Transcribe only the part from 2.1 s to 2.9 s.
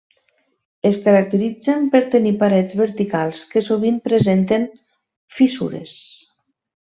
tenir parets